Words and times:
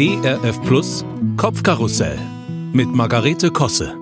ERF 0.00 0.62
Plus 0.62 1.04
Kopfkarussell 1.36 2.20
mit 2.72 2.86
Margarete 2.94 3.50
Kosse. 3.50 3.96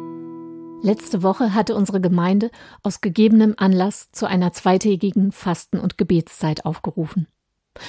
Letzte 0.82 1.22
Woche 1.22 1.54
hatte 1.54 1.74
unsere 1.74 2.02
Gemeinde 2.02 2.50
aus 2.82 3.00
gegebenem 3.00 3.54
Anlass 3.56 4.12
zu 4.12 4.26
einer 4.26 4.52
zweitägigen 4.52 5.32
Fasten- 5.32 5.80
und 5.80 5.96
Gebetszeit 5.96 6.66
aufgerufen. 6.66 7.28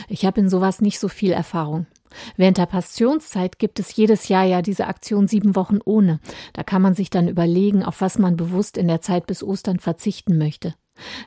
Ich 0.07 0.25
habe 0.25 0.39
in 0.39 0.47
sowas 0.47 0.79
nicht 0.79 0.99
so 0.99 1.09
viel 1.09 1.33
Erfahrung. 1.33 1.85
Während 2.38 2.57
der 2.57 2.67
Passionszeit 2.67 3.59
gibt 3.59 3.78
es 3.78 3.93
jedes 3.93 4.30
Jahr 4.30 4.46
ja 4.46 4.62
diese 4.62 4.88
Aktion 4.88 5.28
sieben 5.28 5.58
Wochen 5.58 5.80
ohne. 5.84 6.21
Da 6.54 6.64
kann 6.64 6.82
man 6.82 6.94
sich 6.94 7.10
dann 7.10 7.28
überlegen, 7.28 7.84
auf 7.84 8.00
was 8.00 8.18
man 8.18 8.38
bewusst 8.38 8.78
in 8.78 8.88
der 8.88 9.02
Zeit 9.02 9.28
bis 9.28 9.44
Ostern 9.44 9.80
verzichten 9.80 10.38
möchte. 10.38 10.76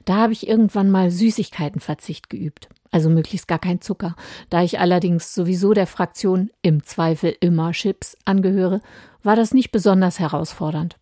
Da 0.04 0.16
habe 0.16 0.32
ich 0.32 0.48
irgendwann 0.48 0.90
mal 0.90 1.10
Süßigkeitenverzicht 1.10 2.30
geübt, 2.30 2.68
also 2.90 3.10
möglichst 3.10 3.48
gar 3.48 3.58
kein 3.58 3.80
Zucker. 3.80 4.16
Da 4.48 4.62
ich 4.62 4.78
allerdings 4.78 5.34
sowieso 5.34 5.72
der 5.72 5.86
Fraktion 5.86 6.50
im 6.62 6.82
Zweifel 6.84 7.34
immer 7.40 7.72
Chips 7.72 8.16
angehöre, 8.24 8.80
war 9.22 9.36
das 9.36 9.54
nicht 9.54 9.70
besonders 9.70 10.18
herausfordernd. 10.18 10.96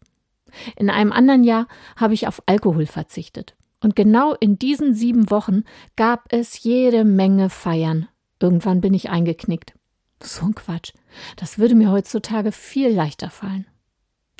In 0.77 0.91
einem 0.91 1.13
anderen 1.13 1.45
Jahr 1.45 1.67
habe 1.97 2.15
ich 2.15 2.27
auf 2.27 2.43
Alkohol 2.47 2.87
verzichtet. 2.87 3.55
Und 3.81 3.95
genau 3.95 4.35
in 4.35 4.59
diesen 4.59 4.95
sieben 4.95 5.31
Wochen 5.31 5.63
gab 5.97 6.33
es 6.33 6.63
jede 6.63 7.05
Menge 7.05 7.49
Feiern. 7.49 8.09
Irgendwann 8.41 8.81
bin 8.81 8.95
ich 8.95 9.11
eingeknickt. 9.11 9.75
So 10.23 10.47
ein 10.47 10.55
Quatsch. 10.55 10.93
Das 11.37 11.59
würde 11.59 11.75
mir 11.75 11.91
heutzutage 11.93 12.51
viel 12.51 12.89
leichter 12.89 13.31
fallen. 13.31 13.67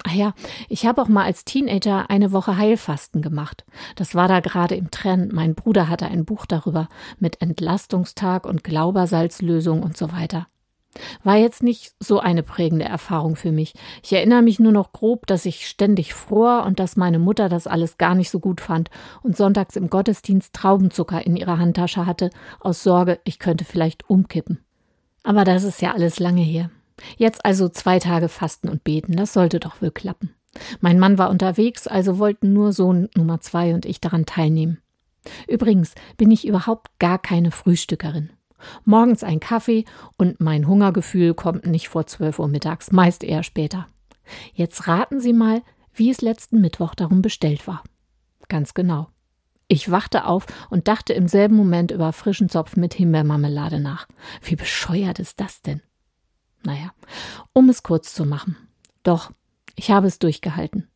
Ach 0.09 0.15
ja, 0.15 0.33
ich 0.71 0.87
habe 0.87 1.03
auch 1.03 1.09
mal 1.09 1.25
als 1.25 1.45
Teenager 1.45 2.09
eine 2.09 2.33
Woche 2.33 2.57
Heilfasten 2.57 3.21
gemacht. 3.21 3.67
Das 3.95 4.15
war 4.15 4.27
da 4.27 4.41
gerade 4.41 4.75
im 4.75 4.91
Trend. 4.91 5.35
Mein 5.35 5.55
Bruder 5.55 5.89
hatte 5.89 6.07
ein 6.07 6.25
Buch 6.25 6.47
darüber 6.47 6.89
mit 7.19 7.43
Entlastungstag 7.43 8.47
und 8.47 8.65
Glaubersalzlösung 8.65 9.83
und 9.83 9.99
so 9.99 10.11
weiter. 10.11 10.47
War 11.25 11.37
jetzt 11.37 11.63
nicht 11.63 11.93
so 12.01 12.21
eine 12.21 12.43
prägende 12.43 12.87
Erfahrung 12.87 13.37
für 13.37 13.53
mich. 13.53 13.75
Ich 14.03 14.15
erinnere 14.15 14.41
mich 14.41 14.59
nur 14.59 14.73
noch 14.73 14.93
grob, 14.93 15.27
dass 15.27 15.45
ich 15.45 15.69
ständig 15.69 16.15
fror 16.15 16.65
und 16.65 16.81
dass 16.81 16.97
meine 16.97 17.19
Mutter 17.19 17.51
das 17.51 17.67
alles 17.67 17.99
gar 17.99 18.15
nicht 18.15 18.31
so 18.31 18.41
gut 18.41 18.63
fand 18.63 18.89
und 19.23 19.37
sonntags 19.37 19.77
im 19.77 19.91
Gottesdienst 19.91 20.55
Traubenzucker 20.55 21.27
in 21.27 21.37
ihrer 21.37 21.59
Handtasche 21.59 22.07
hatte, 22.07 22.31
aus 22.61 22.83
Sorge, 22.83 23.21
ich 23.25 23.39
könnte 23.39 23.67
vielleicht 23.67 24.09
umkippen. 24.09 24.61
Aber 25.23 25.45
das 25.45 25.65
ist 25.65 25.83
ja 25.83 25.93
alles 25.93 26.19
lange 26.19 26.41
her. 26.41 26.71
Jetzt 27.17 27.45
also 27.45 27.69
zwei 27.69 27.99
Tage 27.99 28.29
Fasten 28.29 28.69
und 28.69 28.85
Beten, 28.85 29.17
das 29.17 29.33
sollte 29.33 29.61
doch 29.61 29.81
wohl 29.81 29.91
klappen. 29.91 30.35
Mein 30.81 30.99
Mann 30.99 31.19
war 31.19 31.31
unterwegs, 31.31 31.87
also 31.87 32.19
wollten 32.19 32.53
nur 32.53 32.73
Sohn 32.73 33.09
Nummer 33.17 33.41
zwei 33.41 33.75
und 33.75 33.87
ich 33.87 34.01
daran 34.01 34.27
teilnehmen. 34.27 34.79
Übrigens 35.47 35.95
bin 36.17 36.31
ich 36.31 36.47
überhaupt 36.47 36.99
gar 36.99 37.19
keine 37.19 37.51
Frühstückerin. 37.51 38.31
Morgens 38.85 39.23
ein 39.23 39.41
Kaffee 39.41 39.85
und 40.17 40.41
mein 40.41 40.67
Hungergefühl 40.67 41.35
kommt 41.35 41.67
nicht 41.67 41.89
vor 41.89 42.07
zwölf 42.07 42.39
Uhr 42.39 42.49
mittags, 42.49 42.91
meist 42.91 43.23
eher 43.23 43.43
später. 43.43 43.87
Jetzt 44.53 44.89
raten 44.89 45.21
Sie 45.21 45.33
mal, 45.33 45.63
wie 45.93 46.11
es 46.11 46.21
letzten 46.21 46.61
Mittwoch 46.61 46.95
darum 46.95 47.23
bestellt 47.23 47.67
war. 47.67 47.83
Ganz 48.49 48.75
genau. 48.75 49.09
Ich 49.69 49.91
wachte 49.91 50.25
auf 50.25 50.47
und 50.71 50.89
dachte 50.89 51.13
im 51.13 51.29
selben 51.29 51.55
Moment 51.55 51.91
über 51.91 52.13
frischen 52.13 52.49
Zopf 52.49 52.77
mit 52.77 52.95
Himbeermarmelade 52.95 53.81
nach. 53.81 54.09
Wie 54.43 54.57
bescheuert 54.57 55.19
ist 55.19 55.41
das 55.41 55.61
denn? 55.61 55.83
Naja, 56.65 56.93
um 57.53 57.69
es 57.69 57.83
kurz 57.83 58.15
zu 58.15 58.25
machen. 58.25 58.57
Doch, 59.03 59.33
ich 59.77 59.91
habe 59.91 60.07
es 60.07 60.19
durchgehalten. 60.19 60.89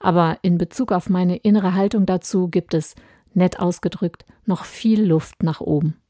Aber 0.00 0.38
in 0.42 0.58
Bezug 0.58 0.92
auf 0.92 1.08
meine 1.08 1.36
innere 1.36 1.74
Haltung 1.74 2.06
dazu 2.06 2.48
gibt 2.48 2.74
es, 2.74 2.94
nett 3.34 3.58
ausgedrückt, 3.58 4.24
noch 4.44 4.64
viel 4.64 5.04
Luft 5.04 5.42
nach 5.42 5.60
oben. 5.60 6.00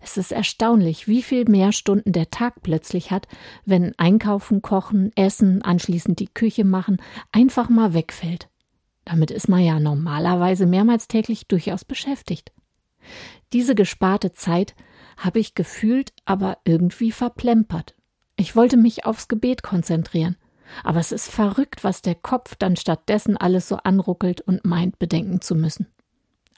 Es 0.00 0.16
ist 0.16 0.32
erstaunlich, 0.32 1.06
wie 1.06 1.22
viel 1.22 1.48
mehr 1.48 1.72
Stunden 1.72 2.12
der 2.12 2.30
Tag 2.30 2.62
plötzlich 2.62 3.10
hat, 3.10 3.28
wenn 3.64 3.96
Einkaufen, 3.98 4.62
Kochen, 4.62 5.12
Essen, 5.14 5.62
anschließend 5.62 6.18
die 6.18 6.28
Küche 6.28 6.64
machen, 6.64 7.00
einfach 7.32 7.68
mal 7.68 7.94
wegfällt. 7.94 8.48
Damit 9.04 9.30
ist 9.30 9.48
man 9.48 9.60
ja 9.60 9.80
normalerweise 9.80 10.66
mehrmals 10.66 11.08
täglich 11.08 11.46
durchaus 11.46 11.84
beschäftigt. 11.84 12.52
Diese 13.52 13.74
gesparte 13.74 14.32
Zeit 14.32 14.74
habe 15.16 15.38
ich 15.38 15.54
gefühlt, 15.54 16.12
aber 16.24 16.58
irgendwie 16.64 17.12
verplempert. 17.12 17.94
Ich 18.36 18.56
wollte 18.56 18.76
mich 18.76 19.04
aufs 19.04 19.28
Gebet 19.28 19.62
konzentrieren. 19.62 20.36
Aber 20.84 21.00
es 21.00 21.12
ist 21.12 21.30
verrückt, 21.30 21.84
was 21.84 22.02
der 22.02 22.14
Kopf 22.14 22.54
dann 22.54 22.76
stattdessen 22.76 23.36
alles 23.36 23.68
so 23.68 23.76
anruckelt 23.76 24.40
und 24.40 24.64
meint, 24.64 24.98
bedenken 24.98 25.40
zu 25.40 25.54
müssen. 25.54 25.86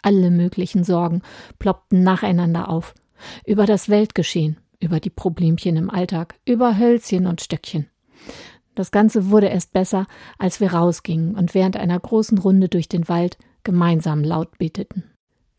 Alle 0.03 0.31
möglichen 0.31 0.85
Sorgen 0.85 1.23
ploppten 1.59 2.03
nacheinander 2.03 2.69
auf. 2.69 2.95
Über 3.47 3.67
das 3.67 3.89
Weltgeschehen, 3.89 4.59
über 4.81 5.01
die 5.01 5.11
Problemchen 5.11 5.77
im 5.77 5.91
Alltag, 5.91 6.35
über 6.45 6.77
Hölzchen 6.79 7.27
und 7.27 7.41
Stöckchen. 7.41 7.89
Das 8.75 8.91
Ganze 8.91 9.31
wurde 9.31 9.49
erst 9.49 9.73
besser, 9.73 10.07
als 10.39 10.61
wir 10.61 10.73
rausgingen 10.73 11.37
und 11.37 11.55
während 11.55 11.77
einer 11.77 11.99
großen 11.99 12.39
Runde 12.39 12.69
durch 12.69 12.89
den 12.89 13.09
Wald 13.09 13.39
gemeinsam 13.65 14.25
laut 14.25 14.59
beteten. 14.59 15.05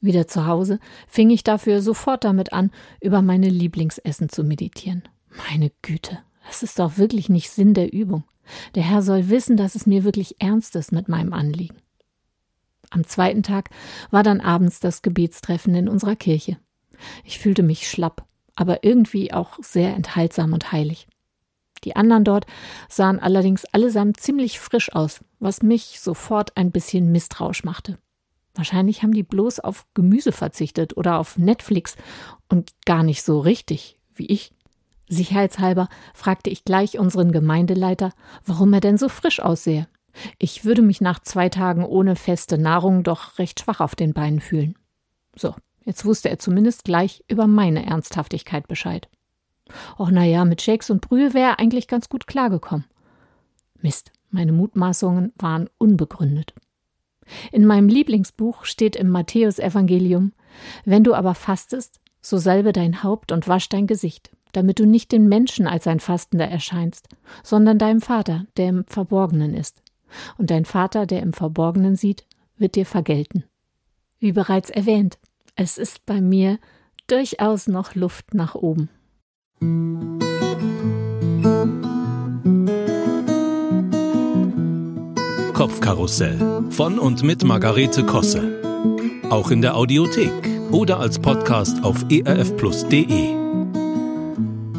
Wieder 0.01 0.27
zu 0.27 0.45
Hause 0.45 0.79
fing 1.07 1.29
ich 1.29 1.43
dafür 1.43 1.81
sofort 1.81 2.25
damit 2.25 2.51
an, 2.51 2.71
über 2.99 3.21
meine 3.21 3.47
Lieblingsessen 3.47 4.27
zu 4.27 4.43
meditieren. 4.43 5.03
Meine 5.35 5.71
Güte, 5.81 6.19
das 6.47 6.63
ist 6.63 6.79
doch 6.79 6.97
wirklich 6.97 7.29
nicht 7.29 7.49
Sinn 7.49 7.73
der 7.73 7.93
Übung. 7.93 8.23
Der 8.75 8.83
Herr 8.83 9.01
soll 9.01 9.29
wissen, 9.29 9.57
dass 9.57 9.75
es 9.75 9.85
mir 9.85 10.03
wirklich 10.03 10.35
ernst 10.39 10.75
ist 10.75 10.91
mit 10.91 11.07
meinem 11.07 11.33
Anliegen. 11.33 11.77
Am 12.89 13.05
zweiten 13.05 13.41
Tag 13.41 13.69
war 14.11 14.23
dann 14.23 14.41
abends 14.41 14.79
das 14.79 15.01
Gebetstreffen 15.01 15.73
in 15.73 15.89
unserer 15.89 16.15
Kirche. 16.15 16.57
Ich 17.23 17.39
fühlte 17.39 17.63
mich 17.63 17.89
schlapp, 17.89 18.27
aber 18.55 18.83
irgendwie 18.83 19.33
auch 19.33 19.57
sehr 19.61 19.95
enthaltsam 19.95 20.53
und 20.53 20.71
heilig. 20.71 21.07
Die 21.83 21.95
anderen 21.95 22.23
dort 22.23 22.45
sahen 22.87 23.19
allerdings 23.19 23.65
allesamt 23.65 24.19
ziemlich 24.19 24.59
frisch 24.59 24.93
aus, 24.93 25.21
was 25.39 25.63
mich 25.63 25.99
sofort 25.99 26.55
ein 26.55 26.71
bisschen 26.71 27.11
misstrauisch 27.11 27.63
machte. 27.63 27.97
Wahrscheinlich 28.55 29.01
haben 29.01 29.13
die 29.13 29.23
bloß 29.23 29.59
auf 29.59 29.85
Gemüse 29.93 30.31
verzichtet 30.31 30.95
oder 30.95 31.17
auf 31.17 31.37
Netflix 31.37 31.95
und 32.47 32.71
gar 32.85 33.03
nicht 33.03 33.23
so 33.23 33.39
richtig 33.39 33.99
wie 34.13 34.27
ich. 34.27 34.53
Sicherheitshalber 35.13 35.87
fragte 36.13 36.49
ich 36.49 36.65
gleich 36.65 36.99
unseren 36.99 37.31
Gemeindeleiter, 37.31 38.11
warum 38.45 38.73
er 38.73 38.81
denn 38.81 38.97
so 38.97 39.09
frisch 39.09 39.39
aussehe. 39.39 39.87
Ich 40.37 40.65
würde 40.65 40.81
mich 40.81 41.01
nach 41.01 41.19
zwei 41.19 41.49
Tagen 41.49 41.85
ohne 41.85 42.15
feste 42.15 42.57
Nahrung 42.57 43.03
doch 43.03 43.39
recht 43.39 43.59
schwach 43.59 43.79
auf 43.79 43.95
den 43.95 44.13
Beinen 44.13 44.39
fühlen. 44.39 44.75
So, 45.35 45.55
jetzt 45.83 46.05
wusste 46.05 46.29
er 46.29 46.39
zumindest 46.39 46.83
gleich 46.83 47.23
über 47.27 47.47
meine 47.47 47.85
Ernsthaftigkeit 47.85 48.67
Bescheid. 48.67 49.09
Och 49.97 50.11
na 50.11 50.23
ja, 50.23 50.45
mit 50.45 50.61
Shakes 50.61 50.89
und 50.89 51.01
Brühe 51.01 51.33
wäre 51.33 51.51
er 51.51 51.59
eigentlich 51.59 51.87
ganz 51.87 52.09
gut 52.09 52.27
klargekommen. 52.27 52.85
Mist, 53.81 54.11
meine 54.29 54.51
Mutmaßungen 54.51 55.33
waren 55.37 55.69
unbegründet. 55.77 56.53
In 57.51 57.65
meinem 57.65 57.87
Lieblingsbuch 57.87 58.65
steht 58.65 58.95
im 58.95 59.09
Matthäusevangelium: 59.09 60.33
Wenn 60.85 61.03
du 61.03 61.13
aber 61.13 61.35
fastest, 61.35 61.99
so 62.21 62.37
salbe 62.37 62.73
dein 62.73 63.03
Haupt 63.03 63.31
und 63.31 63.47
wasch 63.47 63.69
dein 63.69 63.87
Gesicht, 63.87 64.31
damit 64.53 64.79
du 64.79 64.85
nicht 64.85 65.11
den 65.11 65.27
Menschen 65.27 65.67
als 65.67 65.85
ein 65.87 65.99
Fastender 65.99 66.47
erscheinst, 66.47 67.09
sondern 67.43 67.77
deinem 67.77 68.01
Vater, 68.01 68.45
der 68.55 68.69
im 68.69 68.85
Verborgenen 68.87 69.53
ist. 69.53 69.81
Und 70.37 70.51
dein 70.51 70.63
Vater, 70.63 71.05
der 71.05 71.21
im 71.21 71.33
Verborgenen 71.33 71.95
sieht, 71.95 72.25
wird 72.57 72.75
dir 72.75 72.85
vergelten. 72.85 73.43
Wie 74.19 74.31
bereits 74.31 74.69
erwähnt, 74.69 75.17
es 75.55 75.77
ist 75.77 76.05
bei 76.05 76.21
mir 76.21 76.59
durchaus 77.07 77.67
noch 77.67 77.95
Luft 77.95 78.33
nach 78.33 78.55
oben. 78.55 78.89
Kopfkarussell 85.53 86.65
von 86.69 86.99
und 86.99 87.23
mit 87.23 87.43
Margarete 87.43 88.05
Kosse. 88.05 88.61
Auch 89.29 89.51
in 89.51 89.61
der 89.61 89.75
Audiothek 89.75 90.31
oder 90.71 90.99
als 90.99 91.19
Podcast 91.19 91.83
auf 91.83 92.05
erfplus.de. 92.09 93.42